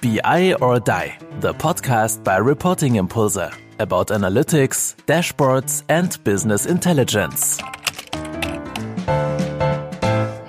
[0.00, 7.58] BI or Die, the podcast by Reporting Impulse about analytics, dashboards, and business intelligence.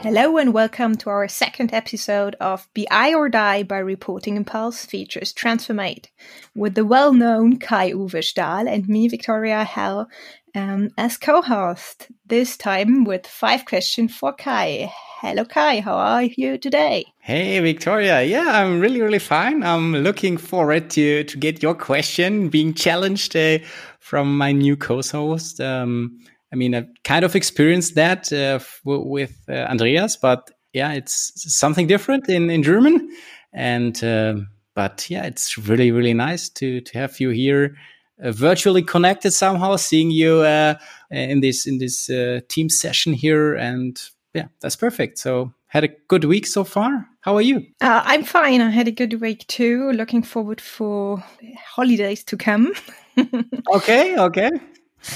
[0.04, 5.33] Hello and welcome to our second episode of BI or Die by Reporting Impulse features
[5.33, 6.12] Transformate
[6.56, 10.08] with the well-known Kai-Uwe Stahl and me, Viktoria Hell,
[10.54, 12.08] um, as co-host.
[12.24, 14.92] This time with five questions for Kai.
[15.22, 15.81] Hello, Kai.
[15.81, 17.05] How are you today?
[17.20, 18.26] Hey, Viktoria.
[18.26, 19.63] Yeah, I'm really, really fine.
[19.63, 23.59] I'm looking forward to to get your question being challenged uh,
[24.00, 25.59] from my new co-host.
[25.59, 26.18] Um,
[26.54, 31.86] I mean, I've kind of experienced that uh, with uh, Andreas, but yeah, it's something
[31.86, 33.09] different in, in German.
[33.52, 34.36] And, uh,
[34.73, 37.76] but yeah, it's really, really nice to, to have you here
[38.23, 40.76] uh, virtually connected somehow, seeing you uh,
[41.12, 43.54] in this, in this uh, team session here.
[43.54, 44.02] And
[44.34, 45.18] yeah, that's perfect.
[45.18, 47.08] So had a good week so far.
[47.22, 47.66] How are you?
[47.82, 48.62] I'm fine.
[48.62, 49.92] I had a good week too.
[49.92, 51.24] Looking forward for
[51.76, 52.73] holidays to come.
[53.73, 54.18] okay.
[54.18, 54.50] Okay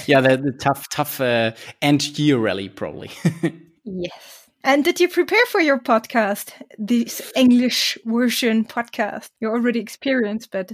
[0.06, 3.12] yeah, the, the tough, tough uh, end year rally, probably.
[3.84, 4.50] yes.
[4.64, 9.30] And did you prepare for your podcast, this English version podcast?
[9.40, 10.72] You're already experienced, but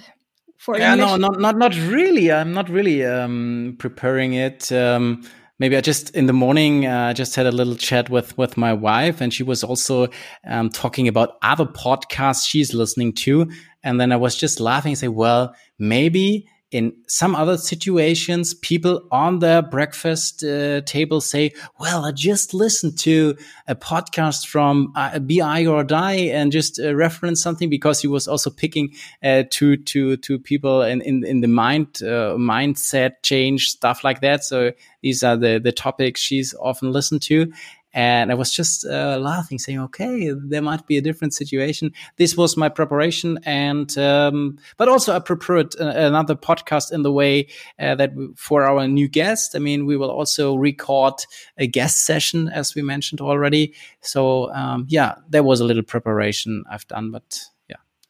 [0.57, 1.09] for yeah, English?
[1.09, 2.31] no, not not not really.
[2.31, 4.71] I'm not really um, preparing it.
[4.71, 5.23] Um,
[5.59, 8.57] maybe I just in the morning I uh, just had a little chat with with
[8.57, 10.07] my wife, and she was also
[10.47, 13.49] um, talking about other podcasts she's listening to,
[13.83, 19.01] and then I was just laughing and say, well, maybe in some other situations, people
[19.11, 23.35] on their breakfast uh, table say, "Well, I just listened to
[23.67, 28.27] a podcast from uh, BI or Die and just uh, reference something because he was
[28.27, 33.69] also picking uh, to to to people in in, in the mind uh, mindset change
[33.71, 37.51] stuff like that." So these are the the topics she's often listened to,
[37.93, 42.37] and I was just uh, laughing, saying, "Okay, there might be a different situation." This
[42.37, 47.47] was my preparation, and um, but also I prepared uh, another podcast in the way
[47.79, 49.55] uh, that for our new guest.
[49.55, 51.15] I mean, we will also record
[51.57, 53.73] a guest session, as we mentioned already.
[54.01, 57.45] So um, yeah, there was a little preparation I've done, but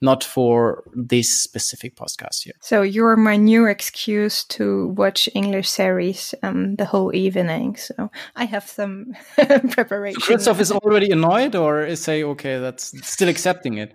[0.01, 2.53] not for this specific podcast here.
[2.61, 7.75] So you're my new excuse to watch English series um, the whole evening.
[7.75, 9.13] So I have some
[9.71, 10.21] preparation.
[10.21, 13.93] Christoph is already annoyed, or is say okay, that's still accepting it.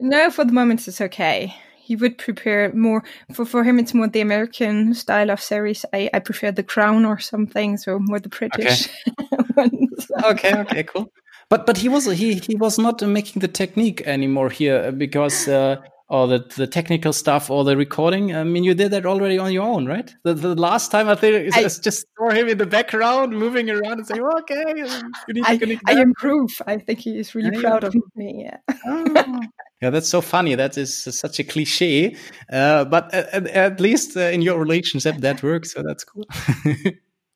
[0.00, 1.54] No, for the moment it's okay.
[1.78, 3.78] He would prepare more for for him.
[3.78, 5.84] It's more the American style of series.
[5.92, 9.42] I, I prefer The Crown or something, so more the British okay.
[9.56, 10.10] ones.
[10.24, 11.12] okay, okay, cool.
[11.50, 15.48] But but he was he he was not making the technique anymore here uh, because
[15.48, 15.76] uh,
[16.08, 18.34] or the the technical stuff or the recording.
[18.34, 20.14] I mean, you did that already on your own, right?
[20.24, 23.98] The, the last time I think I just saw him in the background moving around
[23.98, 24.64] and saying, oh, "Okay,
[25.28, 28.46] you need I, I improve." I think he is really proud of me.
[28.46, 28.74] Yeah.
[28.86, 29.40] oh.
[29.82, 30.54] Yeah, that's so funny.
[30.54, 32.16] That is such a cliche,
[32.50, 35.72] uh, but at, at least uh, in your relationship that works.
[35.72, 36.24] So that's cool.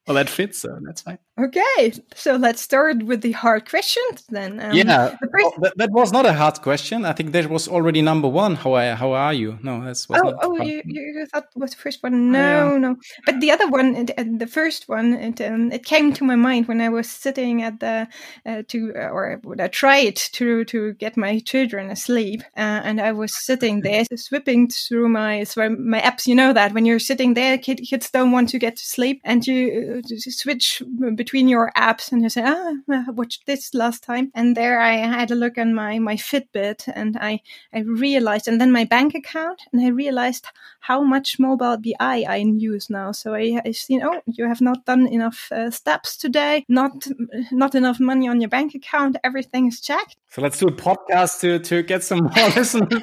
[0.07, 1.19] well, that fits, so that's fine.
[1.39, 4.59] Okay, so let's start with the hard questions then.
[4.59, 7.05] Um, yeah, oh, that, that, was not a hard question.
[7.05, 8.57] I think that was already number one.
[8.57, 9.57] How I, how are you?
[9.63, 12.33] No, that's oh oh you, you thought was the first one?
[12.33, 12.79] No, yeah.
[12.79, 12.97] no.
[13.25, 16.81] But the other one, the first one, it um, it came to my mind when
[16.81, 18.09] I was sitting at the
[18.45, 23.13] uh, to uh, or I tried to to get my children asleep, uh, and I
[23.13, 26.27] was sitting there sweeping through my my apps.
[26.27, 29.21] You know that when you're sitting there, kid, kids don't want to get to sleep,
[29.23, 30.83] and you uh, switch
[31.15, 34.31] between your apps and you say, ah, I watched this last time.
[34.35, 37.41] And there I had a look on my, my Fitbit and I,
[37.73, 40.47] I realized, and then my bank account, and I realized
[40.81, 43.13] how much mobile BI I use now.
[43.13, 47.07] So I, I seen, oh, you have not done enough uh, steps today, not,
[47.53, 49.17] not enough money on your bank account.
[49.25, 50.17] Everything is checked.
[50.31, 53.03] So let's do a podcast to, to get some more listeners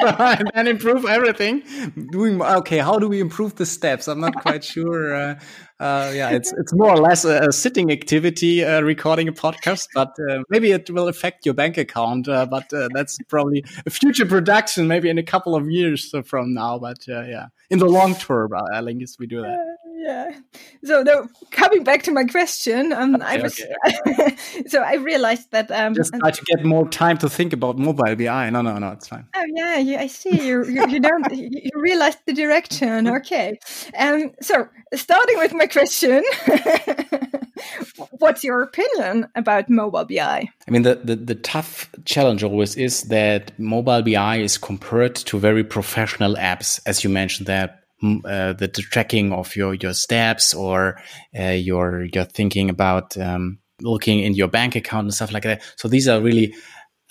[0.53, 1.63] and improve everything.
[2.11, 2.77] Doing okay.
[2.77, 4.07] How do we improve the steps?
[4.07, 5.13] I'm not quite sure.
[5.13, 5.35] Uh,
[5.79, 9.87] uh, yeah, it's it's more or less a, a sitting activity, uh, recording a podcast,
[9.93, 12.27] but uh, maybe it will affect your bank account.
[12.27, 16.53] Uh, but uh, that's probably a future production, maybe in a couple of years from
[16.53, 16.79] now.
[16.79, 19.59] But uh, yeah, in the long term, I guess we do that
[19.95, 20.39] yeah.
[20.83, 23.61] So no, coming back to my question, um, okay, I was
[24.07, 24.35] okay.
[24.67, 28.15] so I realized that um, just try to get more time to think about mobile
[28.15, 28.49] BI.
[28.49, 29.25] No, no, no, it's fine.
[29.35, 30.29] Oh yeah, you, I see.
[30.29, 33.07] You you, you don't you realized the direction.
[33.15, 33.57] Okay.
[33.97, 34.31] Um.
[34.41, 36.23] So starting with my question.
[38.19, 40.19] What's your opinion about mobile BI?
[40.67, 45.39] I mean, the, the, the tough challenge always is that mobile BI is compared to
[45.39, 47.84] very professional apps, as you mentioned, that
[48.25, 50.99] uh, the, tracking of your your steps or
[51.37, 55.61] uh, your your thinking about um, looking in your bank account and stuff like that.
[55.77, 56.53] So these are really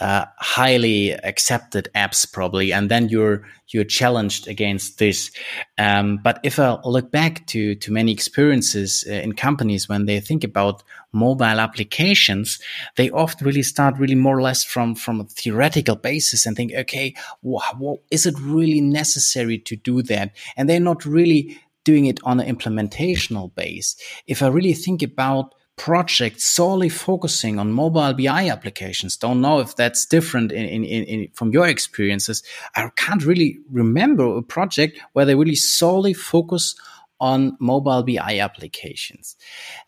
[0.00, 5.30] uh, highly accepted apps probably and then you're you're challenged against this.
[5.78, 10.20] Um, but if i look back to to many experiences uh, in companies when they
[10.20, 10.82] think about
[11.12, 12.58] mobile applications
[12.96, 16.72] they often really start really more or less from from a theoretical basis and think
[16.74, 20.32] okay well, is it really necessary to do that?
[20.56, 23.96] And they're not really doing it on an implementational base.
[24.26, 29.16] If i really think about projects solely focusing on mobile BI applications.
[29.16, 32.42] Don't know if that's different in, in, in, from your experiences.
[32.74, 36.76] I can't really remember a project where they really solely focus
[37.20, 39.36] on mobile BI applications.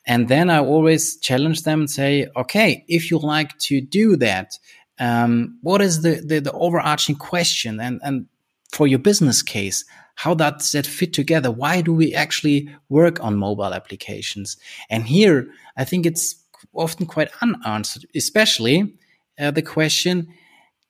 [0.06, 4.58] And then I always challenge them and say, okay, if you like to do that,
[4.98, 7.80] um, what is the, the, the overarching question?
[7.80, 8.26] And, and
[8.72, 9.84] for your business case,
[10.16, 11.50] how does that fit together?
[11.50, 14.56] Why do we actually work on mobile applications?
[14.90, 16.34] And here, I think it's
[16.74, 18.94] often quite unanswered, especially
[19.38, 20.28] uh, the question,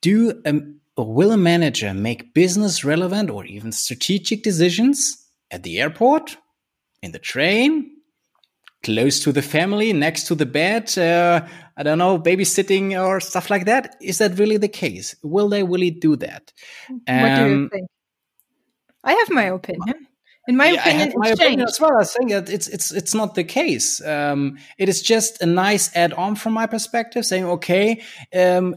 [0.01, 5.79] do um, or will a manager make business relevant or even strategic decisions at the
[5.79, 6.37] airport,
[7.03, 7.91] in the train,
[8.83, 11.45] close to the family, next to the bed, uh,
[11.75, 13.95] I don't know, babysitting or stuff like that?
[14.01, 15.15] Is that really the case?
[15.21, 16.51] Will they really do that?
[16.89, 17.87] Um, what do you um, think?
[19.07, 20.07] I have my opinion.
[20.49, 21.97] In my yeah, opinion, my opinion as well.
[21.99, 24.05] I think that it's it's it's not the case.
[24.05, 28.01] Um, it is just a nice add-on from my perspective, saying, okay,
[28.33, 28.75] um,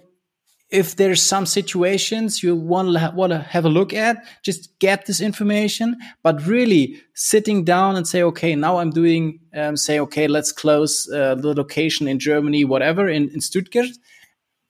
[0.69, 5.07] if there's some situations you want to want to have a look at, just get
[5.07, 5.97] this information.
[6.23, 11.09] But really, sitting down and say, okay, now I'm doing, um, say, okay, let's close
[11.13, 13.97] uh, the location in Germany, whatever, in, in Stuttgart.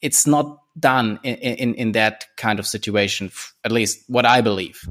[0.00, 3.30] It's not done in, in in that kind of situation,
[3.64, 4.86] at least what I believe.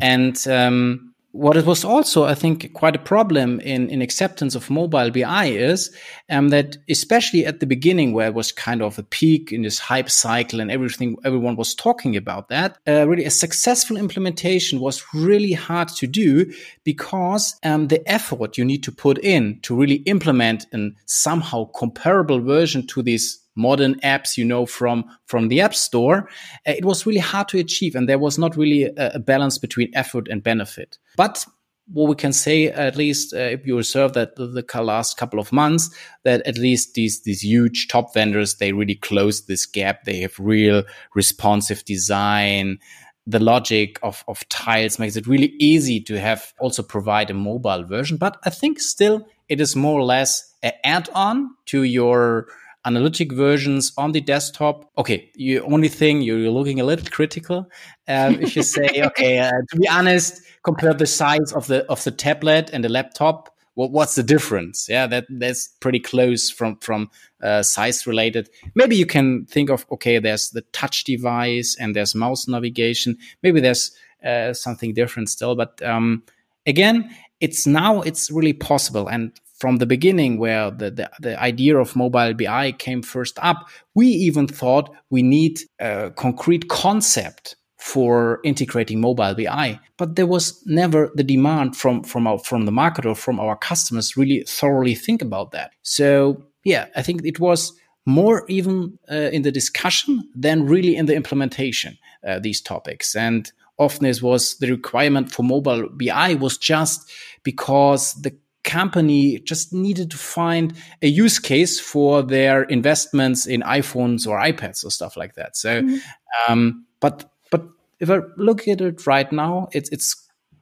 [0.00, 4.70] And um, what it was also, I think, quite a problem in, in acceptance of
[4.70, 5.92] mobile BI is
[6.30, 9.80] um, that, especially at the beginning, where it was kind of a peak in this
[9.80, 12.78] hype cycle and everything, everyone was talking about that.
[12.86, 16.52] Uh, really, a successful implementation was really hard to do
[16.84, 22.38] because um, the effort you need to put in to really implement a somehow comparable
[22.38, 26.28] version to these modern apps you know from from the app store
[26.66, 29.58] uh, it was really hard to achieve and there was not really a, a balance
[29.58, 31.46] between effort and benefit but
[31.92, 35.52] what we can say, at least uh, if you observe that the, last couple of
[35.52, 40.04] months, that at least these these huge top vendors they really closed this gap.
[40.04, 40.84] They have real
[41.14, 42.78] responsive design.
[43.26, 47.84] The logic of of tiles makes it really easy to have also provide a mobile
[47.84, 48.16] version.
[48.16, 52.48] But I think still it is more or less an add-on to your
[52.84, 54.90] analytic versions on the desktop.
[54.98, 57.68] Okay, the only thing you're looking a little critical
[58.08, 62.02] um, if you say, okay, uh, to be honest, compare the size of the of
[62.04, 63.50] the tablet and the laptop.
[63.74, 64.88] What, what's the difference?
[64.88, 67.10] Yeah, that that's pretty close from from
[67.42, 68.48] uh, size related.
[68.74, 73.16] Maybe you can think of okay, there's the touch device and there's mouse navigation.
[73.42, 76.22] Maybe there's uh, something different still, but um,
[76.66, 79.32] again, it's now it's really possible and
[79.64, 84.08] from the beginning where the, the, the, idea of mobile BI came first up, we
[84.08, 89.80] even thought we need a concrete concept for integrating mobile BI.
[89.96, 93.56] But there was never the demand from, from, our, from the market or from our
[93.56, 95.70] customers really thoroughly think about that.
[95.80, 97.72] So yeah, I think it was
[98.04, 103.16] more even uh, in the discussion than really in the implementation, uh, these topics.
[103.16, 107.10] And often it was the requirement for mobile BI was just
[107.44, 114.26] because the company just needed to find a use case for their investments in iPhones
[114.26, 115.56] or iPads or stuff like that.
[115.56, 116.52] So, mm-hmm.
[116.52, 117.66] um, but but
[118.00, 120.16] if I look at it right now, it's it's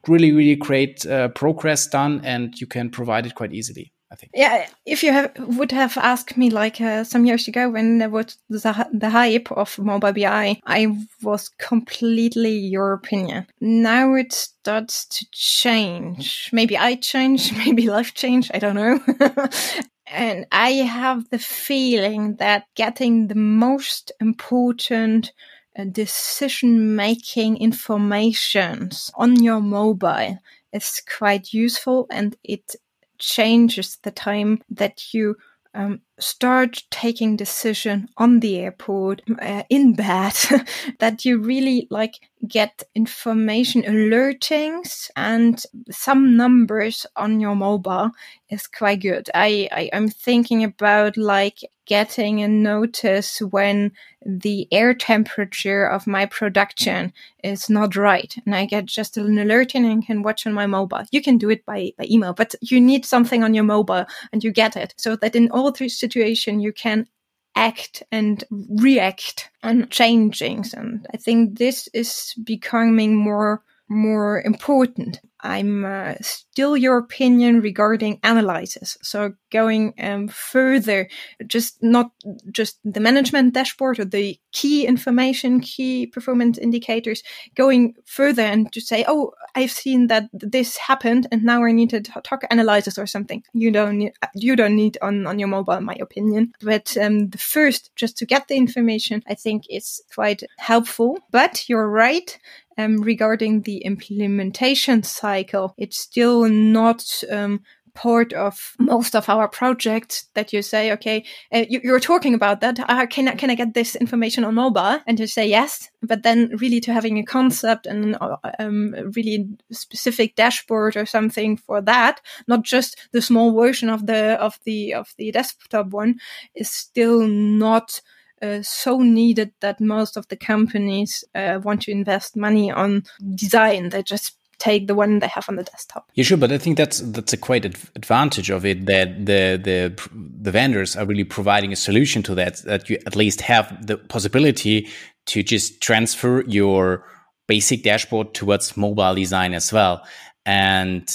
[0.07, 3.92] really really great uh, progress done, and you can provide it quite easily.
[4.13, 4.31] I think.
[4.35, 8.11] Yeah, if you have, would have asked me like uh, some years ago when there
[8.11, 13.47] was the, the hype of mobile BI, I was completely your opinion.
[13.59, 16.51] Now it starts to change.
[16.53, 18.51] Maybe I change, maybe life change.
[18.53, 18.99] I don't know.
[20.07, 25.31] and I have the feeling that getting the most important
[25.75, 30.37] uh, decision making informations on your mobile
[30.71, 32.75] is quite useful and it
[33.23, 35.35] changes the time that you
[35.73, 40.33] um, start taking decision on the airport uh, in bed
[40.99, 48.11] that you really like get information alertings and some numbers on your mobile
[48.49, 49.29] is quite good.
[49.33, 53.91] I, I i'm thinking about like getting a notice when
[54.25, 57.11] the air temperature of my production
[57.43, 61.03] is not right and i get just an alert and can watch on my mobile.
[61.11, 64.43] You can do it by, by email but you need something on your mobile and
[64.43, 64.93] you get it.
[64.97, 67.07] So that in all three situations you can
[67.55, 68.43] act and
[68.87, 70.73] react on changings.
[70.73, 75.19] And I think this is becoming more more important.
[75.43, 78.97] I'm uh, still your opinion regarding analysis.
[79.01, 81.09] So going um, further,
[81.45, 82.11] just not
[82.51, 87.23] just the management dashboard or the key information, key performance indicators,
[87.55, 91.89] going further and to say, oh, I've seen that this happened, and now I need
[91.91, 93.43] to talk analysis or something.
[93.53, 96.53] You don't need, you don't need on on your mobile, in my opinion.
[96.61, 101.19] But um, the first, just to get the information, I think is quite helpful.
[101.31, 102.37] But you're right
[102.77, 107.61] um, regarding the implementation cycle, it's still not um,
[107.93, 112.61] part of most of our projects that you say, okay, uh, you, are talking about
[112.61, 112.79] that.
[112.79, 114.99] Uh, can I, can I get this information on mobile?
[115.05, 119.47] And you say yes, but then really to having a concept and uh, um, really
[119.71, 124.93] specific dashboard or something for that, not just the small version of the of the
[124.93, 126.15] of the desktop one,
[126.55, 128.01] is still not
[128.43, 133.03] uh, so needed that most of the companies uh, want to invest money on
[133.35, 133.89] design.
[133.89, 136.09] They just take the one they have on the desktop.
[136.13, 140.09] Yeah, sure, but I think that's that's a quite advantage of it that the the
[140.41, 142.57] the vendors are really providing a solution to that.
[142.63, 144.87] That you at least have the possibility
[145.27, 147.05] to just transfer your
[147.47, 150.05] basic dashboard towards mobile design as well.
[150.45, 151.07] And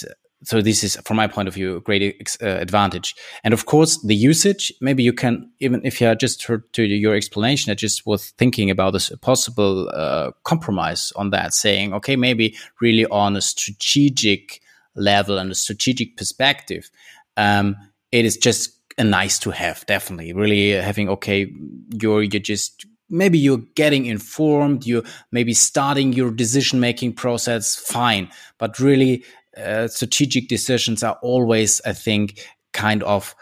[0.44, 3.14] so this is from my point of view a great uh, advantage.
[3.44, 7.14] And of course the usage maybe you can even if you just heard to your
[7.14, 12.56] explanation i just was thinking about this possible uh, compromise on that saying okay maybe
[12.80, 14.60] really on a strategic
[14.94, 16.90] level and a strategic perspective
[17.36, 17.76] um,
[18.12, 20.32] it is just a nice to have definitely.
[20.32, 21.50] Really having okay
[21.90, 28.28] you're you're just maybe you're getting informed you're maybe starting your decision making process fine.
[28.58, 29.24] But really
[29.58, 33.34] uh, strategic decisions are always, I think, kind of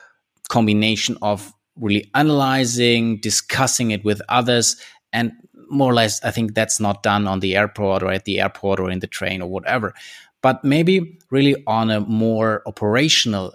[0.48, 4.76] combination of really analyzing, discussing it with others,
[5.12, 5.32] and
[5.68, 8.80] more or less, I think that's not done on the airport or at the airport
[8.80, 9.94] or in the train or whatever.
[10.42, 13.54] But maybe really on a more operational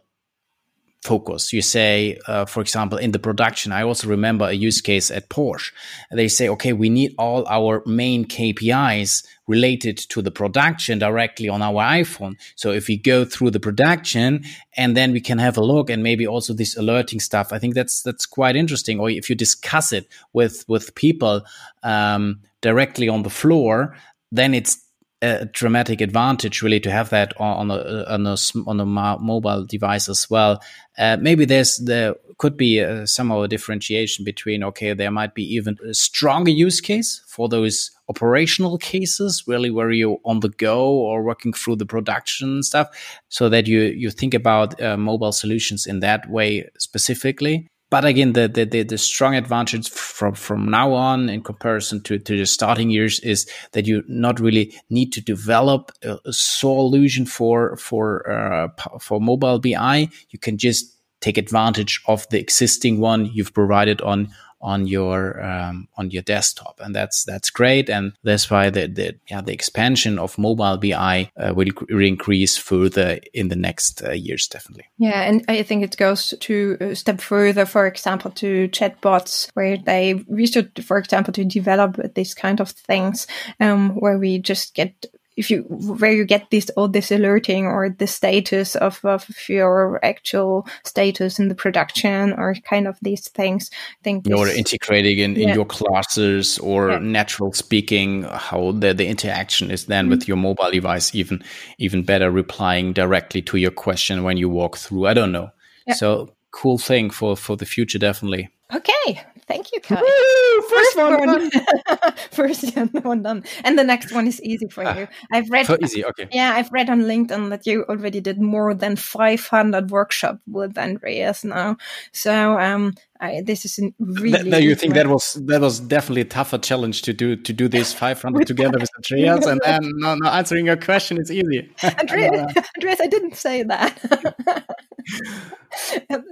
[1.01, 1.51] focus.
[1.51, 5.29] You say, uh, for example, in the production, I also remember a use case at
[5.29, 5.72] Porsche.
[6.12, 11.62] They say, okay, we need all our main KPIs related to the production directly on
[11.62, 12.38] our iPhone.
[12.55, 14.43] So if we go through the production
[14.77, 17.74] and then we can have a look and maybe also this alerting stuff, I think
[17.74, 19.00] that's, that's quite interesting.
[19.00, 21.43] Or if you discuss it with, with people,
[21.84, 23.98] um, directly on the floor,
[24.31, 24.77] then it's
[25.21, 28.35] a dramatic advantage really to have that on a on a
[28.65, 30.61] on a mobile device as well.
[30.97, 35.43] Uh, maybe there's there could be uh, somehow a differentiation between okay, there might be
[35.43, 40.89] even a stronger use case for those operational cases, really where you're on the go
[40.89, 42.87] or working through the production stuff,
[43.29, 48.31] so that you you think about uh, mobile solutions in that way specifically but again,
[48.31, 52.89] the, the, the, strong advantage from, from now on in comparison to, to the starting
[52.89, 58.69] years is that you not really need to develop a, a solution for, for, uh,
[58.98, 60.07] for mobile BI.
[60.29, 64.29] You can just take advantage of the existing one you've provided on,
[64.61, 67.89] on your um, on your desktop, and that's that's great.
[67.89, 73.19] And that's why the, the yeah the expansion of mobile BI uh, will, increase further
[73.33, 74.85] in the next uh, years, definitely.
[74.97, 77.65] Yeah, and I think it goes to a step further.
[77.65, 82.69] For example, to chatbots, where they we should, for example, to develop these kind of
[82.69, 83.27] things,
[83.59, 85.05] um, where we just get
[85.38, 90.03] if you where you get this all this alerting or the status of, of your
[90.03, 95.35] actual status in the production or kind of these things i think you're integrating in,
[95.35, 95.50] yeah.
[95.50, 97.00] in your classes or yeah.
[97.00, 100.17] natural speaking how the, the interaction is then mm -hmm.
[100.17, 101.43] with your mobile device even
[101.77, 105.50] even better replying directly to your question when you walk through i don't know
[105.88, 105.97] yeah.
[105.97, 110.01] so cool thing for for the future definitely okay Thank you, Kai.
[110.01, 111.51] Woo, first, first one, one.
[112.31, 115.07] first one done, and the next one is easy for you.
[115.31, 115.65] I've read.
[115.65, 116.27] So easy, okay.
[116.31, 121.43] Yeah, I've read on LinkedIn that you already did more than 500 workshop with Andreas
[121.43, 121.77] now.
[122.12, 124.49] So um, I, this is really.
[124.49, 127.67] Now you think that was that was definitely a tougher challenge to do to do
[127.67, 131.69] this 500 together with Andreas, and then no, no, answering your question is easy.
[131.83, 133.99] Andreas, Andreas, I didn't say that.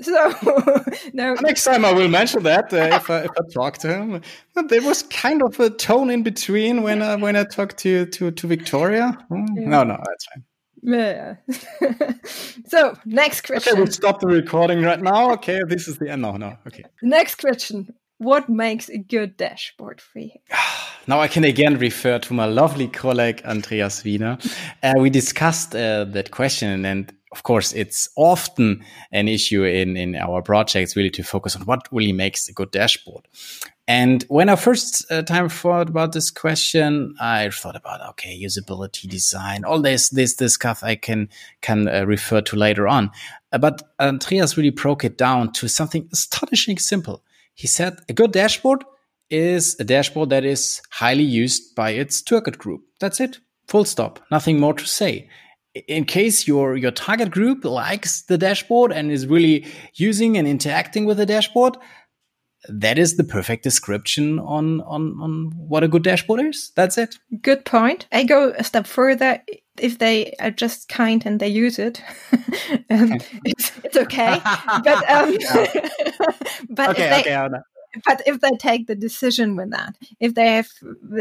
[0.02, 1.36] so no.
[1.36, 4.22] Next time I will mention that uh, if, I, if I talk to him.
[4.56, 8.08] But there was kind of a tone in between when I, when I talked to
[8.08, 9.16] to to Viktoria.
[9.30, 9.70] Mm, yeah.
[9.70, 10.44] No, no, that's fine.
[10.82, 11.36] Yeah.
[12.68, 13.74] so next question.
[13.74, 15.32] Okay, we'll stop the recording right now.
[15.34, 16.22] Okay, this is the end.
[16.22, 16.58] No, no.
[16.68, 16.86] Okay.
[17.02, 17.94] Next question.
[18.18, 20.32] What makes a good dashboard for you?
[21.08, 24.38] Now I can again refer to my lovely colleague Andreas Wiener.
[24.84, 30.16] Uh, we discussed uh, that question, and of course, it's often an issue in, in
[30.16, 33.28] our projects really to focus on what really makes a good dashboard.
[33.90, 39.10] And when I first uh, time thought about this question, I thought about, okay, usability
[39.10, 41.28] design, all this, this, this stuff I can,
[41.62, 43.10] can uh, refer to later on.
[43.52, 47.24] Uh, but Andreas really broke it down to something astonishingly simple.
[47.56, 48.86] He said a good dashboard
[49.32, 52.84] is a dashboard that is highly used by its target group.
[53.00, 53.40] That's it.
[53.70, 54.20] Full stop.
[54.30, 55.30] Nothing more to say
[55.88, 61.06] in case your your target group likes the dashboard and is really using and interacting
[61.06, 61.78] with the dashboard
[62.72, 66.72] that is the perfect description on on on what a good dashboard is.
[66.76, 67.18] That's it.
[67.42, 68.08] Good point.
[68.12, 69.42] I go a step further.
[69.78, 72.04] If they are just kind and they use it
[72.90, 73.14] um,
[73.46, 74.40] it's, it's okay.
[74.44, 75.38] But um
[76.70, 77.60] but okay, they, okay,
[78.06, 80.70] but if they take the decision with that, if they have,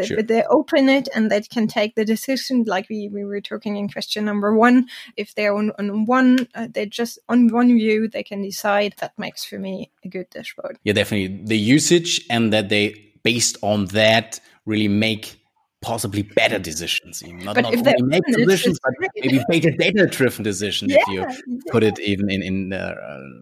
[0.04, 0.22] sure.
[0.22, 3.88] they open it and they can take the decision, like we, we were talking in
[3.88, 8.22] question number one, if they're on, on one, uh, they just on one view, they
[8.22, 10.78] can decide that makes for me a good dashboard.
[10.84, 15.40] Yeah, definitely the usage and that they based on that really make
[15.80, 17.22] possibly better decisions.
[17.22, 17.38] Even.
[17.38, 21.20] Not, but not only make decisions, but maybe better data driven decisions yeah, if you
[21.20, 21.58] yeah.
[21.70, 22.94] put it even in, in uh,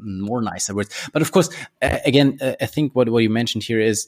[0.03, 0.95] more nicer words.
[1.13, 1.49] But of course,
[1.83, 4.07] uh, again, uh, I think what, what you mentioned here is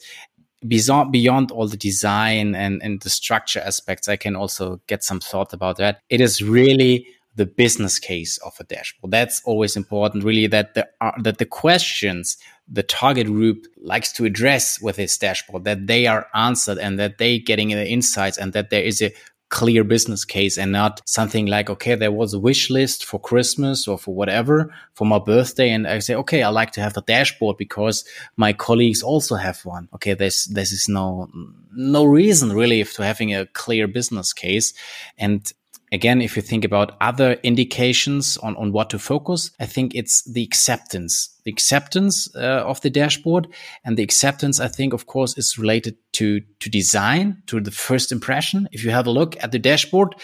[0.67, 5.21] beyond beyond all the design and, and the structure aspects, I can also get some
[5.21, 6.01] thought about that.
[6.11, 7.07] It is really
[7.37, 9.13] the business case of a dashboard.
[9.13, 12.37] That's always important, really, that the, uh, that the questions
[12.71, 17.19] the target group likes to address with this dashboard, that they are answered and that
[17.19, 19.13] they getting the insights and that there is a
[19.49, 23.89] clear business case and not something like, okay, there was a wish list for Christmas
[23.89, 25.71] or for whatever for my birthday.
[25.71, 28.05] And I say, okay, I like to have a dashboard because
[28.37, 29.89] my colleagues also have one.
[29.95, 30.15] Okay.
[30.15, 31.29] There's, this is no,
[31.73, 34.75] no reason really to having a clear business case.
[35.17, 35.51] And
[35.93, 40.23] again, if you think about other indications on, on what to focus, I think it's
[40.25, 43.49] the acceptance, the acceptance uh, of the dashboard.
[43.85, 48.13] And the acceptance, I think, of course, is related to, to design, to the first
[48.13, 48.69] impression.
[48.73, 50.15] If you have a look at the dashboard,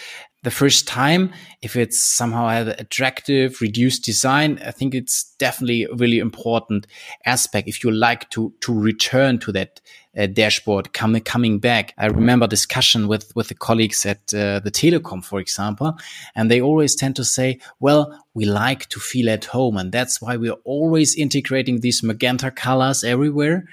[0.45, 1.33] the first time,
[1.63, 6.87] if it's somehow have attractive, reduced design, I think it's definitely a really important
[7.27, 7.67] aspect.
[7.67, 9.81] If you like to, to return to that
[10.17, 11.93] uh, dashboard coming coming back.
[11.99, 15.99] I remember discussion with with the colleagues at uh, the Telekom, for example,
[16.37, 20.23] and they always tend to say, "Well, we like to feel at home, and that's
[20.23, 23.65] why we're always integrating these magenta colors everywhere."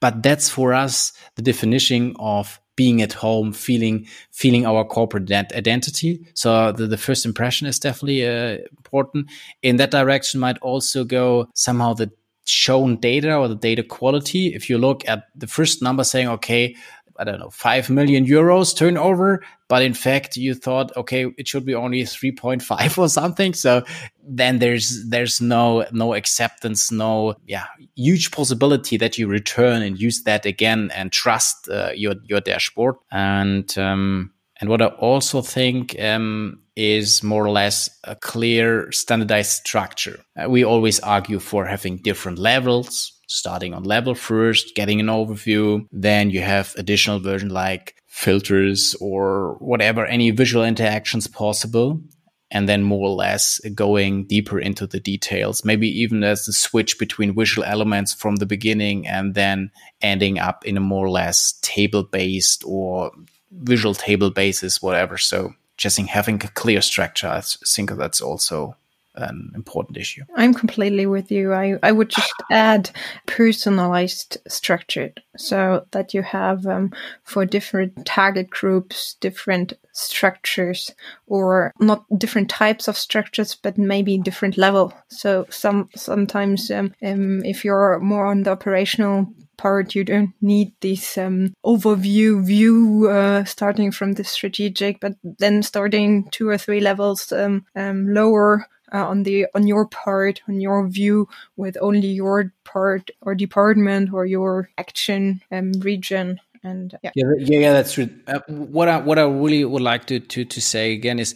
[0.00, 6.26] But that's for us the definition of being at home, feeling feeling our corporate identity.
[6.34, 9.30] So the, the first impression is definitely uh, important.
[9.62, 12.10] In that direction, might also go somehow the
[12.44, 14.54] shown data or the data quality.
[14.54, 16.76] If you look at the first number saying, okay,
[17.18, 21.64] I don't know, 5 million euros turnover, but in fact you thought, okay, it should
[21.64, 23.54] be only 3.5 or something.
[23.54, 23.84] So
[24.26, 30.22] then there's, there's no, no acceptance, no, yeah, huge possibility that you return and use
[30.24, 32.96] that again and trust uh, your, your dashboard.
[33.10, 39.50] And, um, and what I also think um, is more or less a clear standardized
[39.50, 40.20] structure.
[40.36, 45.86] Uh, we always argue for having different levels, starting on level first, getting an overview.
[45.92, 52.00] Then you have additional version like filters or whatever, any visual interactions possible.
[52.48, 56.96] And then more or less going deeper into the details, maybe even as the switch
[56.96, 61.58] between visual elements from the beginning and then ending up in a more or less
[61.62, 63.10] table based or
[63.50, 65.18] visual table basis, whatever.
[65.18, 68.76] So just in having a clear structure, I think that's also
[69.16, 70.22] an important issue.
[70.36, 71.52] I'm completely with you.
[71.52, 72.90] I, I would just add
[73.26, 76.92] personalized structure so that you have um,
[77.24, 80.90] for different target groups, different structures
[81.26, 84.92] or not different types of structures, but maybe different level.
[85.08, 89.94] So some, sometimes um, um, if you're more on the operational part.
[89.94, 96.28] You don't need this um, overview view uh, starting from the strategic, but then starting
[96.30, 98.66] two or three levels um, um, lower.
[98.92, 104.12] Uh, on the on your part on your view with only your part or department
[104.12, 107.10] or your action um, region and yeah.
[107.14, 108.08] Yeah, yeah, that's true.
[108.26, 111.34] Uh, what i what i really would like to to, to say again is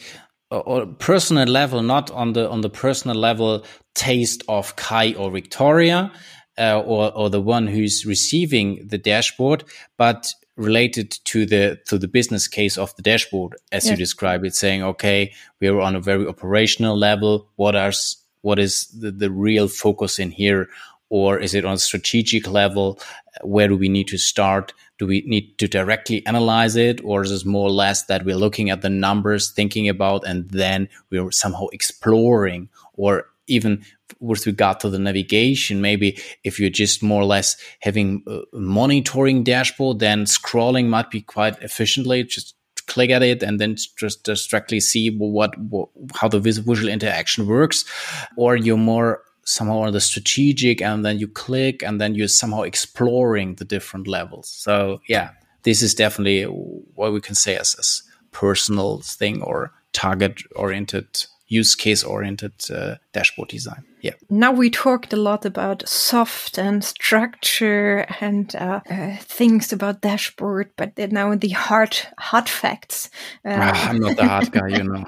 [0.51, 6.11] or personal level, not on the on the personal level taste of Kai or Viktoria,
[6.59, 9.65] uh, or, or the one who's receiving the dashboard,
[9.97, 13.93] but related to the to the business case of the dashboard, as yeah.
[13.93, 17.49] you describe it, saying, okay, we are on a very operational level.
[17.57, 17.93] What are
[18.43, 20.69] what is the, the real focus in here
[21.11, 22.99] or is it on a strategic level?
[23.43, 24.73] Where do we need to start?
[24.99, 28.37] Do we need to directly analyze it, or is it more or less that we're
[28.37, 33.85] looking at the numbers, thinking about, and then we're somehow exploring, or even
[34.19, 39.45] with regard to the navigation, maybe if you're just more or less having a monitoring
[39.45, 42.25] dashboard, then scrolling might be quite efficiently.
[42.25, 42.55] Just
[42.87, 47.85] click at it and then just, directly see what, what how the visual interaction works,
[48.37, 52.63] or you're more somehow on the strategic and then you click and then you're somehow
[52.63, 54.49] exploring the different levels.
[54.49, 55.31] So yeah,
[55.63, 61.75] this is definitely what we can say as, as personal thing or target oriented use
[61.75, 63.85] case oriented uh, dashboard design.
[64.01, 64.15] Yeah.
[64.31, 70.71] Now we talked a lot about soft and structure and uh, uh, things about dashboard,
[70.77, 73.11] but now the hard hard facts.
[73.45, 75.05] Uh, ah, I'm not the hard guy, you know.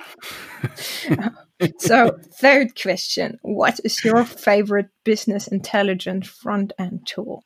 [1.78, 3.38] so third question.
[3.42, 7.44] What is your favorite business intelligence front end tool?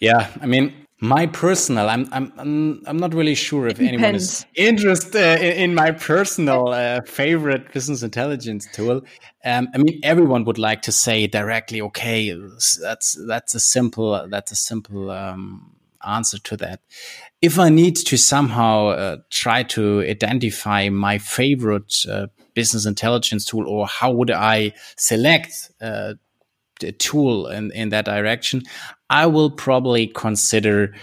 [0.00, 5.16] Yeah i mean my personal i'm i'm i'm not really sure if anyone is interested
[5.16, 9.00] uh, in, in, my personal uh, favorite business intelligence tool.
[9.44, 12.36] Um, i mean everyone would like to say directly okay
[12.82, 15.74] that's that's a simple that's a simple um,
[16.06, 16.80] answer to that.
[17.42, 23.68] If i need to somehow uh, try to identify my favorite uh, business intelligence tool
[23.68, 26.14] or how would i select uh,
[26.82, 28.62] a tool in, in that direction,
[29.08, 30.94] I will probably consider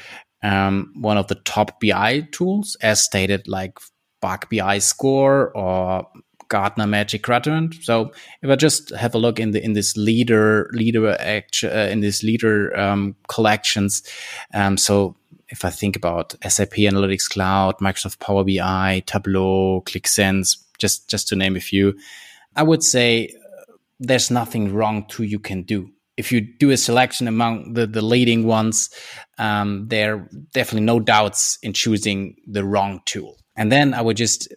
[0.44, 3.78] um, one of the top BI tools, as stated, like
[4.22, 6.08] BARC BI Score or
[6.50, 7.76] Gartner Magic Quadrant.
[7.82, 11.90] So if I just have a look in the in this leader leader act, uh,
[11.92, 14.04] in this leader um, collections,
[14.54, 15.16] um, so
[15.50, 21.28] if I think about SAP Analytics Cloud, Microsoft Power BI, Tableau, Qlik Sense, just just
[21.30, 21.98] to name a few,
[22.56, 23.34] I would say
[24.00, 25.90] there's nothing wrong to you can do.
[26.18, 28.90] If you do a selection among the, the leading ones,
[29.38, 33.38] um, there are definitely no doubts in choosing the wrong tool.
[33.56, 34.48] And then I would just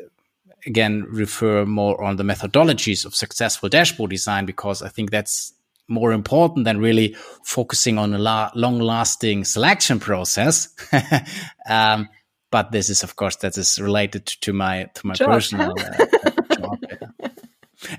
[0.67, 5.53] again refer more on the methodologies of successful dashboard design because I think that's
[5.89, 10.69] more important than really focusing on a la- long lasting selection process.
[11.69, 12.09] um,
[12.51, 16.30] but this is, of course, that is related to my to my personal uh,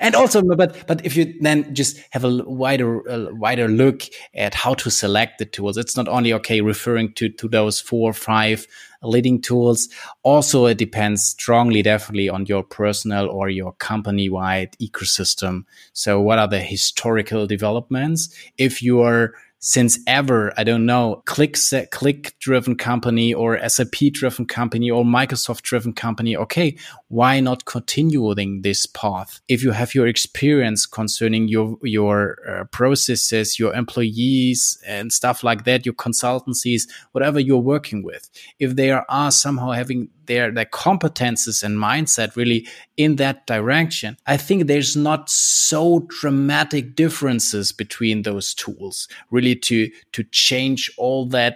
[0.02, 4.54] and also but but if you then just have a wider a wider look at
[4.54, 8.14] how to select the tools it's not only okay referring to to those four or
[8.14, 8.68] five
[9.04, 9.90] leading tools.
[10.24, 15.64] Also it depends strongly definitely on your personal or your company wide ecosystem.
[15.94, 18.34] So what are the historical developments?
[18.58, 19.34] If you are
[19.64, 21.54] since ever, I don't know, Qlik
[21.90, 26.36] Qlik driven company or SAP driven company or Microsoft driven company.
[26.36, 26.76] Okay,
[27.10, 29.40] why not continuing this path?
[29.48, 35.64] If you have your experience concerning your your uh, processes, your employees and stuff like
[35.66, 41.64] that, your consultancies, whatever you're working with, if they are somehow having their their competences
[41.64, 48.54] and mindset really in that direction i think there's not so dramatic differences between those
[48.54, 51.56] tools really to to change all that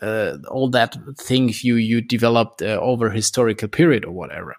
[0.00, 4.56] uh, all that things you you developed uh, over historical period or whatever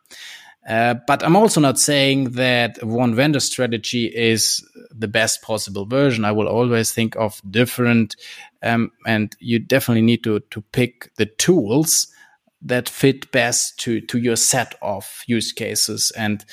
[0.68, 6.26] uh, but I'm also not saying that one vendor strategy is the best possible version.
[6.26, 8.16] I will always think of different,
[8.62, 12.14] um, and you definitely need to to pick the tools
[12.62, 16.12] that fit best to to your set of use cases.
[16.18, 16.44] And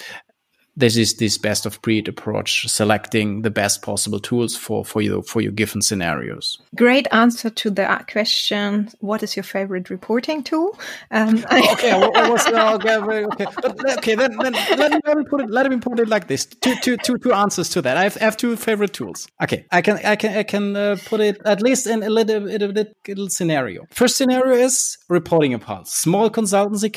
[0.77, 5.23] this is this best of breed approach selecting the best possible tools for for you
[5.23, 6.59] for your given scenarios.
[6.75, 10.79] Great answer to the question what is your favorite reporting tool?
[11.11, 15.41] Um, okay what, was, okay okay but, okay then, then let, me, let, me, put
[15.41, 16.45] it let me put it like this.
[16.45, 17.97] Two, two, two, two answers to that.
[17.97, 19.29] I have, I have two favorite tools.
[19.43, 22.49] Okay i can i can i can uh, put it at least in a little,
[22.49, 23.87] in a little scenario.
[23.91, 26.93] First scenario is reporting impulse small consultancy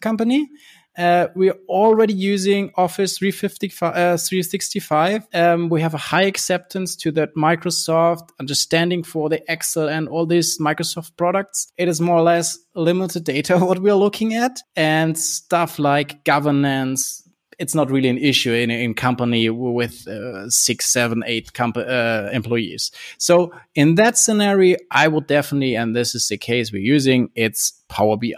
[0.00, 0.48] company
[0.96, 5.26] uh, we're already using Office 355, uh, 365.
[5.32, 10.26] Um, we have a high acceptance to that Microsoft understanding for the Excel and all
[10.26, 11.72] these Microsoft products.
[11.78, 17.26] It is more or less limited data what we're looking at and stuff like governance.
[17.58, 22.28] It's not really an issue in a company with uh, six, seven, eight comp- uh,
[22.32, 22.90] employees.
[23.18, 27.82] So in that scenario, I would definitely, and this is the case we're using, it's
[27.88, 28.34] Power BI.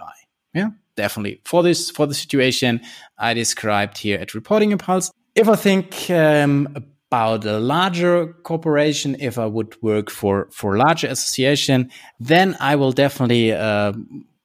[0.52, 2.80] Yeah definitely for this for the situation
[3.18, 5.10] I described here at Reporting Impulse.
[5.34, 6.68] If I think um,
[7.10, 12.92] about a larger corporation, if I would work for for larger association, then I will
[12.92, 13.92] definitely uh,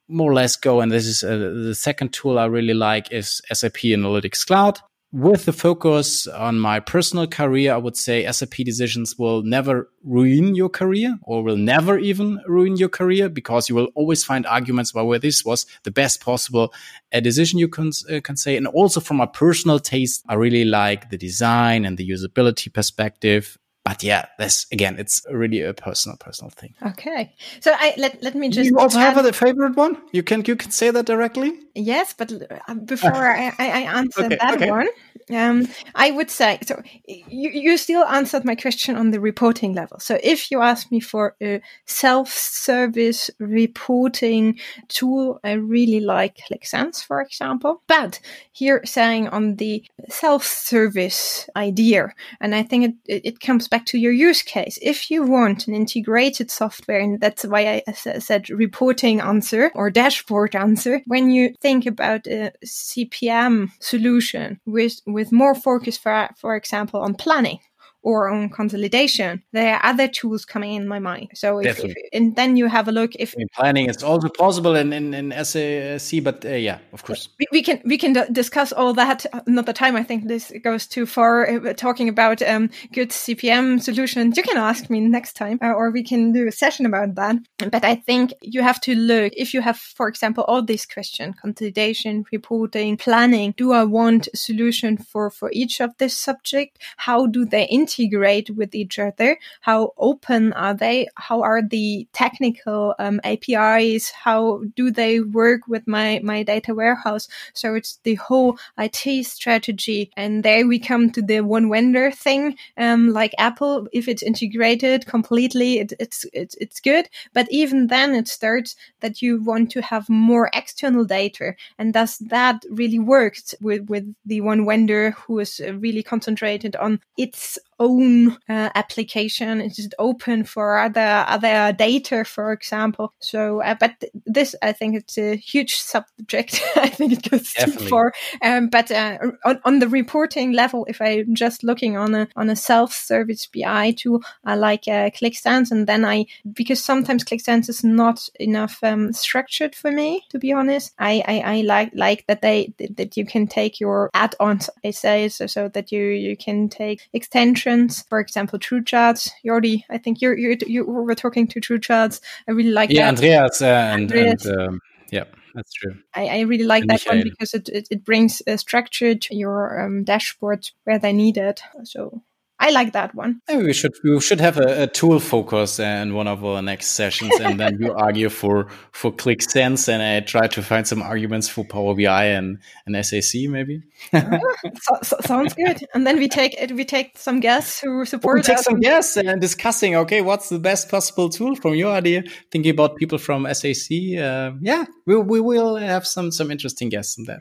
[0.08, 0.80] more or less go.
[0.80, 4.80] And this is uh, the second tool I really like is SAP Analytics Cloud.
[5.12, 10.54] With the focus on my personal career, I would say SAP decisions will never ruin
[10.54, 14.92] your career or will never even ruin your career because you will always find arguments
[14.92, 16.72] about where this was the best possible
[17.12, 18.56] uh, decision you can, uh, can say.
[18.56, 23.58] And also from a personal taste, I really like the design and the usability perspective
[23.90, 26.74] but yeah, this again, it's really a personal, personal thing.
[26.90, 28.70] Okay, so I let let me just.
[28.70, 29.96] You also have a favorite one.
[30.12, 31.58] You can you can say that directly.
[31.74, 34.70] Yes, but uh, before I, I answer okay, that okay.
[34.70, 34.86] one,
[35.32, 36.82] um, I would say so.
[37.06, 39.98] You you still answered my question on the reporting level.
[40.00, 47.02] So if you ask me for a self-service reporting tool, I really like Qlik Sense,
[47.02, 47.82] for example.
[47.86, 48.20] But
[48.52, 54.12] here saying on the self-service idea, and I think it, it, comes back to your
[54.12, 54.78] use case.
[54.82, 60.54] If you want an integrated software, and that's why I said reporting answer or dashboard
[60.66, 67.00] answer, when you think about a CPM solution with, with more focus, for, for example,
[67.00, 67.60] on planning,
[68.02, 69.42] or on consolidation.
[69.52, 71.30] There are other tools coming in my mind.
[71.34, 74.74] So if, if and then you have a look if in planning is also possible
[74.76, 78.72] in in, in SAC, but uh, yeah, of course we, we can we can discuss
[78.72, 79.96] all that another time.
[79.96, 81.48] I think this goes too far.
[81.48, 85.90] Uh, talking about um, good CPM solutions, you can ask me next time, uh, or
[85.90, 87.36] we can do a session about that.
[87.58, 91.34] But I think you have to look if you have, for example, all these questions:
[91.40, 93.54] consolidation, reporting, planning.
[93.56, 96.78] Do I want a solution for for each of this subject?
[96.96, 99.38] How do they integrate integrate with each other?
[99.60, 101.08] How open are they?
[101.16, 104.10] How are the technical um, APIs?
[104.10, 107.28] How do they work with my, my data warehouse?
[107.54, 110.10] So it's the whole IT strategy.
[110.16, 112.56] And there we come to the one vendor thing.
[112.76, 117.08] Um, like Apple, if it's integrated completely, it, it's, it's, it's good.
[117.32, 121.54] But even then it starts that you want to have more external data.
[121.78, 127.00] And does that really work with, with the one vendor who is really concentrated on
[127.16, 129.60] its own uh, application.
[129.60, 133.12] It is open for other other data, for example.
[133.18, 136.62] So, uh, but this I think it's a huge subject.
[136.76, 137.84] I think it goes Definitely.
[137.84, 138.12] too far.
[138.42, 142.50] Um, but uh, on, on, the reporting level, if I'm just looking on a on
[142.50, 147.40] a self-service BI tool, I like uh, Qlik Sense, and then I because sometimes Qlik
[147.40, 150.22] Sense is not enough um, structured for me.
[150.30, 154.10] To be honest, I, I, I like like that they that you can take your
[154.12, 154.68] add-ons.
[154.84, 157.69] I say so, so that you you can take extensions
[158.08, 159.30] for example, TrueCharts.
[159.42, 162.20] You already, I think you're, you're, you were talking to TrueCharts.
[162.48, 163.18] I really like yeah, that.
[163.18, 164.44] Andreas, uh, and, Andreas.
[164.44, 164.80] and um,
[165.10, 165.24] yeah.
[165.54, 165.96] That's true.
[166.14, 167.18] I, I really like and that Michael.
[167.18, 171.36] one because it, it, it brings a structure to your um, dashboard where they need
[171.36, 171.60] it.
[171.82, 172.22] So
[172.62, 173.40] I like that one.
[173.48, 176.88] Maybe we should we should have a, a tool focus in one of our next
[176.88, 181.00] sessions, and then you argue for for Qlik Sense, and I try to find some
[181.00, 183.82] arguments for Power BI and and SAC, maybe.
[184.12, 185.82] so, so, sounds good.
[185.94, 186.72] And then we take it.
[186.72, 188.36] We take some guests who support.
[188.36, 189.96] We take some guests and discussing.
[189.96, 192.24] Okay, what's the best possible tool from your idea?
[192.50, 194.18] Thinking about people from SAC.
[194.18, 197.40] Uh, yeah, we we will have some some interesting guests on that.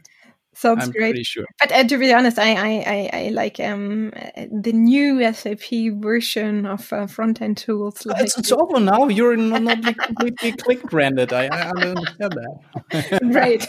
[0.60, 1.26] Sounds I'm great.
[1.26, 1.46] Sure.
[1.58, 4.12] But uh, to be honest, I, I, I, I like um,
[4.52, 5.70] the new SAP
[6.02, 8.06] version of uh, front end tools.
[8.06, 9.08] Like it's, it's over now.
[9.08, 11.32] You're not, not completely Qlik branded.
[11.32, 13.20] I, I understand that.
[13.24, 13.66] right.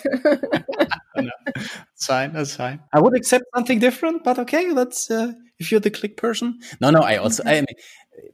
[1.15, 2.33] that's fine.
[2.33, 2.81] That's fine.
[2.93, 4.73] I would accept something different, but okay.
[4.73, 6.59] That's uh, if you're the Qlik person.
[6.81, 7.03] No, no.
[7.03, 7.45] I also.
[7.47, 7.77] I mean,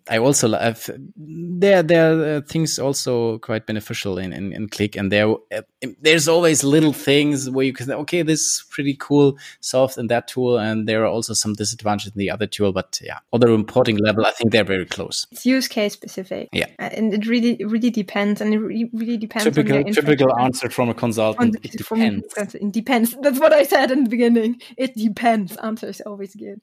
[0.09, 5.11] I also love there there are things also quite beneficial in, in, in Qlik, and
[5.11, 5.63] there uh,
[6.01, 10.07] there's always little things where you can say, okay, this is pretty cool solved in
[10.09, 12.73] that tool, and there are also some disadvantages in the other tool.
[12.73, 15.27] But yeah, on the reporting level, I think they're very close.
[15.33, 16.49] It's use case specific.
[16.53, 19.45] Yeah, uh, and it really really depends, and it really depends.
[19.45, 21.61] Typical typical answer from a consultant.
[21.61, 22.55] The, it depends.
[22.55, 23.17] it depends.
[23.21, 24.61] That's what I said in the beginning.
[24.77, 25.57] It depends.
[25.57, 26.61] Answer is always good.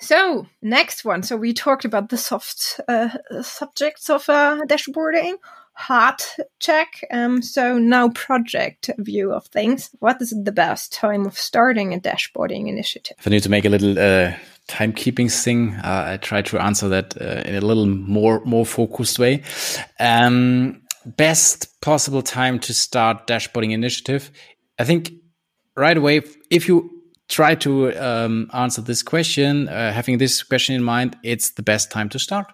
[0.00, 1.22] So, next one.
[1.22, 3.08] So, we talked about the soft uh,
[3.42, 5.34] subjects of uh, dashboarding,
[5.74, 6.22] hard
[6.58, 7.04] check.
[7.10, 9.90] Um, so, now project view of things.
[10.00, 13.16] What is the best time of starting a dashboarding initiative?
[13.18, 14.34] If I need to make a little uh,
[14.68, 19.18] timekeeping thing, uh, I try to answer that uh, in a little more more focused
[19.18, 19.42] way.
[20.00, 24.30] Um, best possible time to start dashboarding initiative.
[24.78, 25.12] I think
[25.76, 26.93] right away, if you
[27.28, 31.90] try to um, answer this question, uh, having this question in mind, it's the best
[31.90, 32.46] time to start.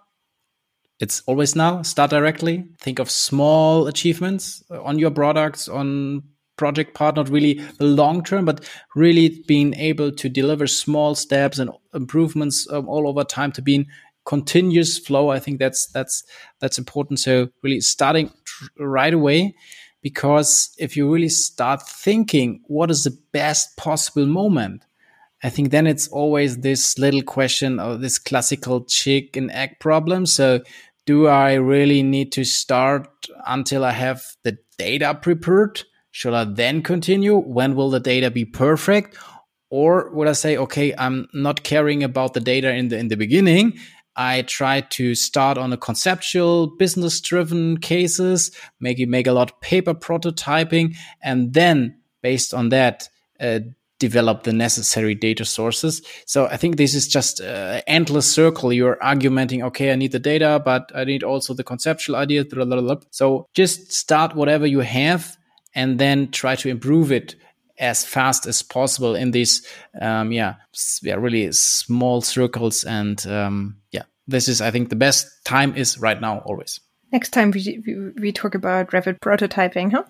[1.01, 1.83] It's always now.
[1.83, 2.69] Start directly.
[2.79, 6.23] Think of small achievements on your products, on
[6.57, 11.59] project part, not really the long term, but really being able to deliver small steps
[11.59, 13.87] and improvements um, all over time to be in
[14.27, 15.31] continuous flow.
[15.31, 16.23] I think that's that's
[16.61, 17.19] that's important.
[17.19, 18.31] So really starting
[18.79, 19.55] right away
[20.03, 24.85] because if you really start thinking what is the best possible moment
[25.43, 30.27] I think then it's always this little question of this classical chick and egg problem.
[30.27, 30.61] So
[31.07, 33.09] do I really need to start
[33.47, 35.83] until I have the data prepared?
[36.11, 37.37] Should I then continue?
[37.37, 39.17] When will the data be perfect?
[39.71, 43.17] Or would I say, okay, I'm not caring about the data in the in the
[43.17, 43.79] beginning.
[44.17, 49.61] I try to start on a conceptual, business driven cases, maybe make a lot of
[49.61, 53.09] paper prototyping, and then based on that,
[53.41, 53.61] uh,
[53.99, 56.03] develop the necessary data sources.
[56.27, 58.73] So I think this is just an endless circle.
[58.73, 62.45] You're argumenting, okay, I need the data, but I need also the conceptual idea.
[62.45, 62.97] Blah, blah, blah.
[63.11, 65.37] So just start whatever you have
[65.75, 67.37] and then try to improve it
[67.81, 69.67] as fast as possible in these,
[70.01, 70.55] um, yeah,
[71.03, 72.85] yeah, really small circles.
[72.85, 76.81] And um, yeah, this is, I think, the best time is right now, always.
[77.13, 80.05] Next time we, we, we talk about rapid prototyping, huh?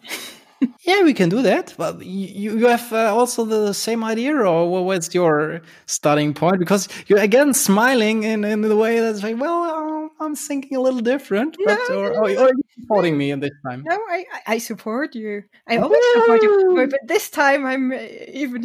[0.83, 1.74] yeah, we can do that.
[1.78, 6.59] But you, you have uh, also the same idea, or what's your starting point?
[6.59, 10.80] Because you're again smiling in, in the way that's like, well, uh, I'm thinking a
[10.80, 11.56] little different.
[11.64, 13.83] But, no, or, or, or you supporting me in this time?
[13.87, 15.44] No, I, I support you.
[15.66, 16.88] I always support you.
[16.90, 17.98] But this time I'm uh,
[18.33, 18.62] even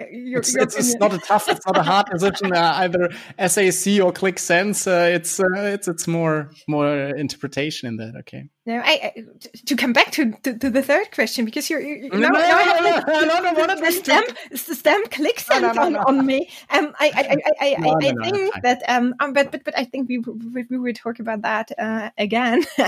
[0.00, 2.52] your your, it's, your it's, it's, not a tough, it's not a hard decision.
[2.52, 4.86] Uh, either SAC or Qlik Sense.
[4.86, 8.16] Uh, it's uh, it's it's more more interpretation in that.
[8.20, 8.48] Okay.
[8.64, 9.24] No, I, I
[9.66, 13.00] to come back to, to, to, the third question because you're you, no, no, no,
[13.08, 16.26] no, no, no, no, the stamp the stamp Qlik Sense no, no, no, on, on
[16.26, 16.48] me.
[16.70, 19.84] Um, I I I I, I, I think that um, um, but but but I
[19.84, 22.64] think we we, we will talk about that uh, again.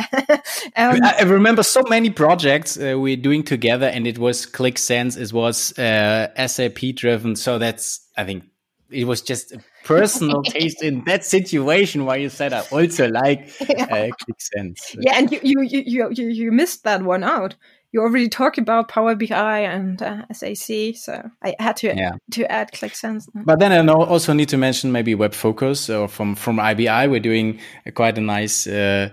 [0.77, 5.17] um, I remember so many projects uh, we're doing together, and it was Qlik Sense.
[5.17, 7.37] It was uh, SAP driven.
[7.37, 8.45] So that's I think
[8.91, 13.41] it was just a personal taste in that situation why you said I also like
[13.69, 13.85] yeah.
[13.85, 14.97] uh, Qlik Sense.
[14.99, 17.57] Yeah, and you, you you you you missed that one out.
[17.93, 22.13] You already talked about Power BI and uh, SAC, so I had to yeah.
[22.33, 23.29] to add Qlik Sense.
[23.35, 27.11] But then I also need to mention maybe WebFOCUS or from from IBI.
[27.11, 28.67] We're doing a, quite a nice.
[28.67, 29.11] Uh,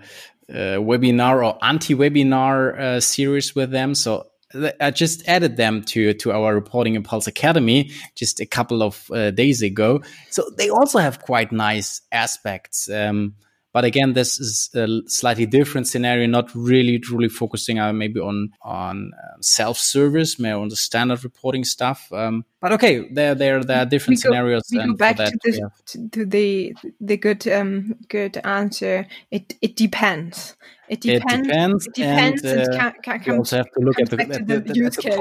[0.50, 3.96] uh, webinar or anti-webinar uh, series with them.
[3.96, 4.31] So
[4.80, 9.32] I just added them to to our Reporting Impulse Academy just a couple of uh,
[9.32, 10.02] days ago.
[10.30, 12.90] So they also have quite nice aspects.
[12.90, 13.36] Um,
[13.74, 18.50] but again, this is a slightly different scenario, not really truly focusing on maybe on
[18.62, 22.12] on uh, self service, more on the standard reporting stuff.
[22.12, 24.64] Um, but okay, there there there are different we go, scenarios.
[24.72, 29.08] We go back to, the, to the the good um good answer.
[29.32, 30.56] It it depends.
[30.92, 31.34] It depends.
[31.34, 31.88] It depends.
[31.88, 32.44] It depends.
[32.44, 35.16] And, uh, can, can, also have to look at the, at the, the, use case.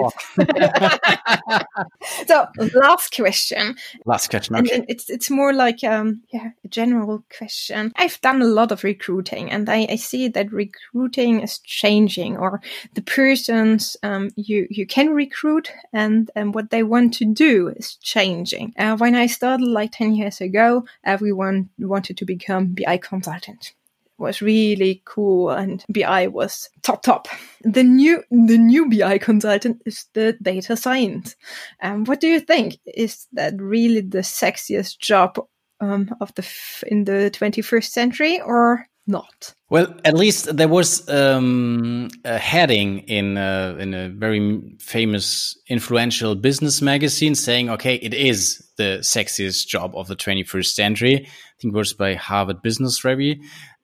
[2.26, 3.76] so, last question.
[4.04, 4.56] Last question.
[4.56, 4.74] Okay.
[4.74, 7.92] And it's it's more like um yeah a general question.
[7.94, 12.60] I've done a lot of recruiting, and I, I see that recruiting is changing, or
[12.94, 17.96] the persons um you you can recruit and and what they want to do is
[17.96, 18.72] changing.
[18.78, 23.74] Uh, when I started like ten years ago, everyone wanted to become BI consultant
[24.18, 27.28] It was really cool and BI was top top.
[27.62, 31.36] The new the new BI consultant is the data science.
[31.82, 32.78] Um, what do you think?
[32.86, 35.38] Is that really the sexiest job
[35.80, 36.46] um, of the
[36.86, 39.54] in the 21st century or not?
[39.68, 46.34] Well, at least there was um, a heading in a, in a very famous, influential
[46.34, 51.74] business magazine saying, "Okay, it is the sexiest job of the 21st century." I think
[51.74, 53.40] it was by Harvard Business Review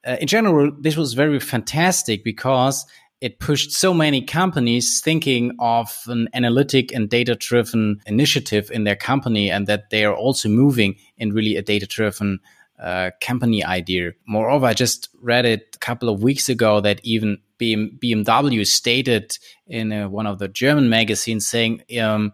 [0.06, 2.86] uh, in general, this was very fantastic because
[3.20, 8.94] it pushed so many companies thinking of an analytic and data driven initiative in their
[8.94, 12.38] company and that they are also moving in really a data driven
[12.78, 14.12] uh, company idea.
[14.26, 19.38] Moreover, I just read it a couple of weeks ago that even BM- BMW stated
[19.66, 22.32] in uh, one of the German magazines saying, um,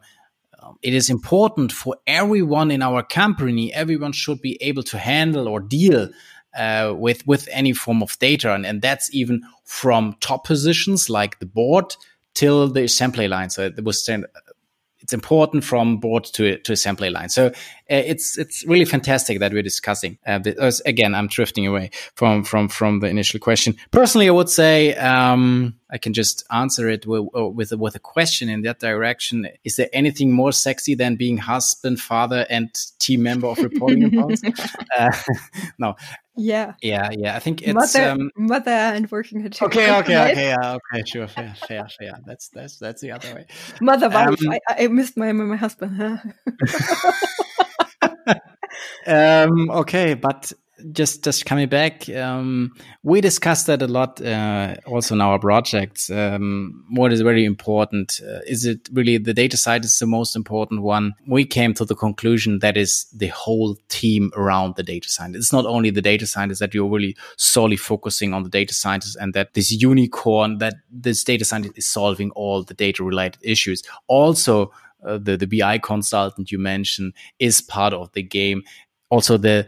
[0.82, 5.60] it is important for everyone in our company, everyone should be able to handle or
[5.60, 6.08] deal
[6.56, 11.38] uh, with with any form of data, and, and that's even from top positions like
[11.38, 11.96] the board
[12.34, 13.50] till the assembly line.
[13.50, 14.08] So it was
[15.00, 17.28] it's important from board to to assembly line.
[17.28, 17.50] So uh,
[17.98, 20.18] it's it's really fantastic that we're discussing.
[20.26, 20.80] Uh, this.
[20.86, 23.76] Again, I'm drifting away from from from the initial question.
[23.90, 28.48] Personally, I would say um, I can just answer it with with, with a question
[28.48, 29.48] in that direction.
[29.64, 34.42] Is there anything more sexy than being husband, father, and team member of Reporting Impulse?
[34.96, 35.10] uh,
[35.78, 35.94] no,
[36.34, 36.74] yeah.
[36.80, 37.36] Yeah, yeah.
[37.36, 41.28] I think it's mother, um, mother and working at Okay, okay, okay, yeah, okay, sure,
[41.28, 42.14] fair, fair, fair.
[42.26, 43.46] That's that's that's the other way.
[43.80, 44.40] Mother wife.
[44.40, 45.96] Um, I, I missed my my husband.
[45.96, 46.16] Huh?
[49.06, 50.52] um, okay, but
[50.92, 52.72] just just coming back, um,
[53.02, 56.10] we discussed that a lot uh, also in our projects.
[56.10, 58.20] Um, what is very important?
[58.22, 61.12] Uh, is it really the data side is the most important one?
[61.26, 65.44] We came to the conclusion that is the whole team around the data scientist.
[65.44, 69.16] It's not only the data scientist that you're really solely focusing on the data scientist
[69.20, 73.82] and that this unicorn that this data scientist is solving all the data related issues.
[74.08, 74.72] Also,
[75.06, 78.62] uh, the the BI consultant you mentioned is part of the game
[79.12, 79.66] also the,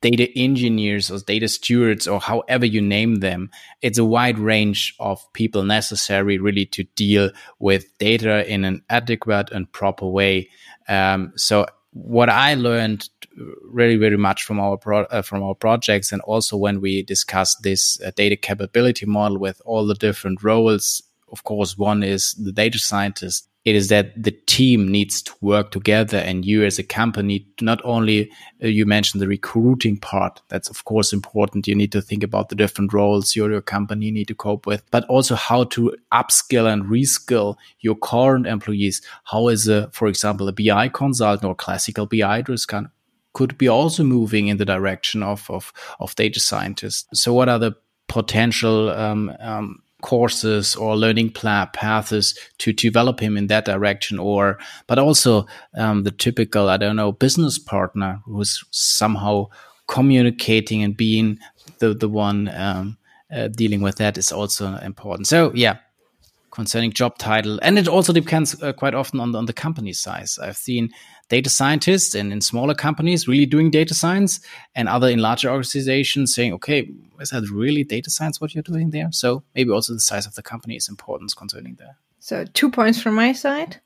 [0.00, 3.50] data engineers or data stewards or however you name them
[3.82, 9.50] it's a wide range of people necessary really to deal with data in an adequate
[9.50, 10.48] and proper way.
[10.88, 13.10] Um, so what I learned
[13.62, 17.62] really very much from our pro- uh, from our projects and also when we discussed
[17.62, 22.52] this uh, data capability model with all the different roles of course one is the
[22.52, 26.82] data scientist it is that the team needs to work together and you as a
[26.82, 28.30] company not only
[28.62, 31.66] uh, you mentioned the recruiting part that's of course important.
[31.66, 34.88] You need to think about the different roles your, your company need to cope with
[34.90, 39.02] but also how to upskill and reskill your current employees.
[39.24, 42.90] How is a for example a bi consultant or classical bi can
[43.34, 47.06] could be also moving in the direction of of, of data scientists.
[47.12, 47.74] So what are the
[48.08, 54.98] potential um, um, courses or learning paths to develop him in that direction or but
[54.98, 55.44] also
[55.74, 59.44] um, the typical i don't know business partner who's somehow
[59.88, 61.38] communicating and being
[61.78, 62.96] the the one um,
[63.34, 65.26] uh, dealing with that is also important.
[65.26, 65.78] So yeah
[66.50, 70.38] concerning job title and it also depends uh, quite often on on the company size.
[70.38, 70.90] I've seen
[71.28, 74.40] data scientists and in smaller companies really doing data science
[74.74, 76.88] and other in larger organizations saying, okay,
[77.20, 79.08] is that really data science what you're doing there?
[79.12, 81.96] So maybe also the size of the company is important concerning that.
[82.20, 83.80] So two points from my side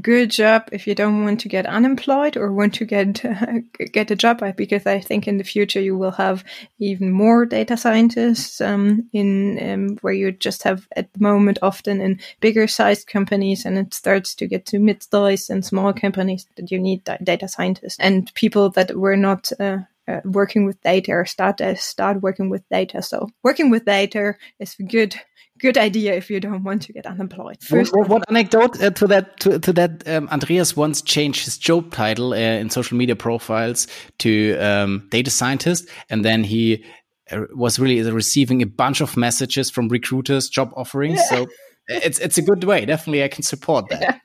[0.00, 3.60] good job if you don't want to get unemployed or want to get uh,
[3.92, 6.44] get a job because I think in the future you will have
[6.78, 12.00] even more data scientists um, in um, where you just have at the moment often
[12.00, 16.46] in bigger sized companies and it starts to get to mid sized and small companies
[16.56, 19.78] that you need data scientists and people that were not uh,
[20.08, 23.02] uh, working with data or start uh, start working with data.
[23.02, 25.14] So working with data is good
[25.62, 27.56] good idea if you don't want to get unemployed.
[27.62, 31.56] First, what, what anecdote uh, to that to, to that um, Andreas once changed his
[31.56, 33.86] job title uh, in social media profiles
[34.18, 36.84] to um, data scientist, and then he
[37.30, 41.20] uh, was really receiving a bunch of messages from recruiters, job offerings.
[41.20, 41.36] Yeah.
[41.36, 41.46] So
[41.88, 42.84] it's it's a good way.
[42.84, 44.02] Definitely, I can support that.
[44.02, 44.18] Yeah.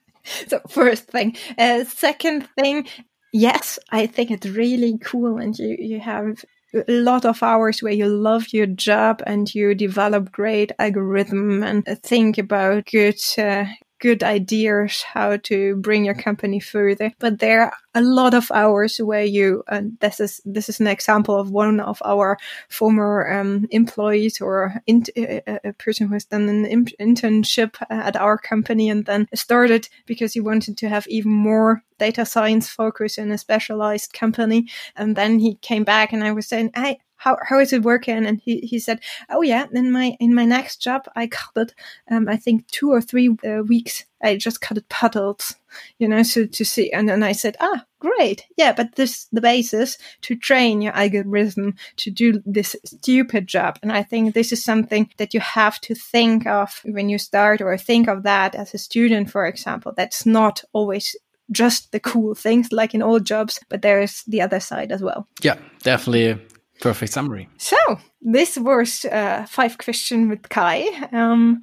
[0.47, 2.87] So first thing, uh, second thing,
[3.31, 6.43] yes, I think it's really cool, and you you have
[6.73, 11.85] a lot of hours where you love your job and you develop great algorithm and
[12.03, 13.65] think about good uh,
[13.99, 17.11] good ideas how to bring your company further.
[17.19, 20.87] But there are a lot of hours where you and this is this is an
[20.87, 22.37] example of one of our
[22.69, 28.15] former um, employees or in, a, a, person who has done an in, internship at
[28.15, 33.17] our company and then started because he wanted to have even more data science focus
[33.17, 34.67] in a specialized company.
[34.95, 38.25] And then he came back and i was saying hey how how is it working?
[38.25, 41.75] And he, he said, oh yeah, in my in my next job, I cut it.
[42.09, 44.05] Um, I think two or three uh, weeks.
[44.23, 45.55] I just cut it puddles,
[45.99, 46.91] you know, so to see.
[46.91, 51.75] And then I said, ah, great, yeah, but this the basis to train your algorithm
[51.97, 53.77] to do this stupid job.
[53.83, 57.61] And I think this is something that you have to think of when you start,
[57.61, 59.93] or think of that as a student, for example.
[59.95, 61.15] That's not always
[61.51, 65.27] just the cool things like in all jobs, but there's the other side as well.
[65.43, 66.39] Yeah, definitely
[66.81, 67.49] Perfect summary.
[67.57, 67.77] So
[68.21, 70.87] this was uh, five question with Kai.
[71.11, 71.61] Um,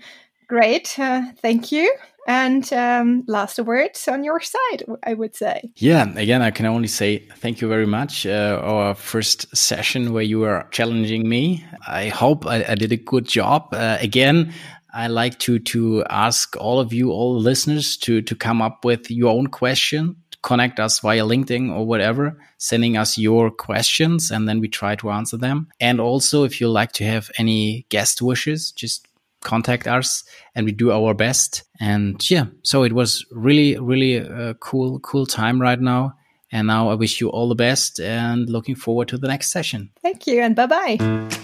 [0.48, 1.94] great, uh, thank you.
[2.26, 5.70] And um, last words on your side, I would say.
[5.76, 8.26] Yeah, again, I can only say thank you very much.
[8.26, 11.66] Uh, our first session where you were challenging me.
[11.86, 13.68] I hope I, I did a good job.
[13.74, 14.54] Uh, again,
[14.94, 19.10] I like to to ask all of you, all listeners, to to come up with
[19.10, 24.61] your own question connect us via LinkedIn or whatever, sending us your questions and then
[24.61, 25.68] we try to answer them.
[25.80, 29.09] And also, if you like to have any guest wishes, just
[29.42, 30.22] contact us
[30.55, 31.64] and we do our best.
[31.80, 36.14] And yeah, so it was really, really a cool, cool time right now.
[36.53, 39.90] And now I wish you all the best and looking forward to the next session.
[40.03, 40.99] Thank you and bye bye.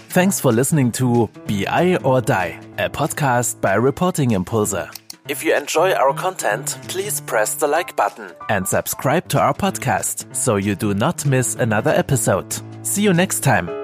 [0.09, 5.00] Thanks for listening to BI or Die, a podcast by Reporting Impulse.
[5.27, 10.35] If you enjoy our content, please press the like button and subscribe to our podcast
[10.35, 12.55] so you do not miss another episode.
[12.81, 13.80] See you next time.